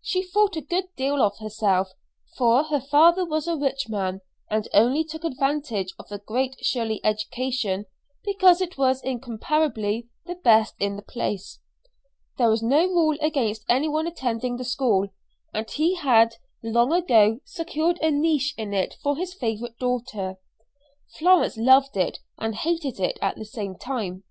She 0.00 0.22
thought 0.22 0.56
a 0.56 0.62
good 0.62 0.86
deal 0.96 1.20
of 1.20 1.36
herself, 1.40 1.90
for 2.38 2.64
her 2.64 2.80
father 2.80 3.26
was 3.26 3.46
a 3.46 3.54
rich 3.54 3.86
man, 3.90 4.22
and 4.50 4.66
only 4.72 5.04
took 5.04 5.24
advantage 5.24 5.92
of 5.98 6.08
the 6.08 6.16
Great 6.16 6.56
Shirley 6.64 7.02
education 7.04 7.84
because 8.24 8.62
it 8.62 8.78
was 8.78 9.02
incomparably 9.02 10.08
the 10.24 10.36
best 10.36 10.74
in 10.80 10.96
the 10.96 11.02
place. 11.02 11.60
There 12.38 12.48
was 12.48 12.62
no 12.62 12.86
rule 12.86 13.18
against 13.20 13.66
any 13.68 13.88
one 13.88 14.06
attending 14.06 14.56
the 14.56 14.64
school, 14.64 15.08
and 15.52 15.70
he 15.70 15.96
had 15.96 16.36
long 16.64 16.90
ago 16.90 17.40
secured 17.44 17.98
a 18.00 18.10
niche 18.10 18.54
in 18.56 18.72
it 18.72 18.96
for 19.02 19.16
his 19.18 19.34
favorite 19.34 19.78
daughter. 19.78 20.38
Florence 21.18 21.58
loved 21.58 21.94
it 21.94 22.20
and 22.38 22.54
hated 22.54 22.98
it 22.98 23.18
at 23.20 23.36
the 23.36 23.44
same 23.44 23.76
time. 23.76 24.24